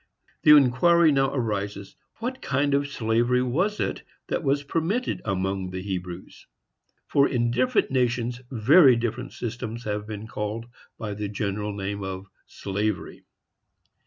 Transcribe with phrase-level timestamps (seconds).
[0.41, 5.83] The inquiry now arises, What kind of slavery was it that was permitted among the
[5.83, 6.47] Hebrews?
[7.05, 10.65] for in different nations very different systems have been called
[10.97, 13.25] by the general name of slavery.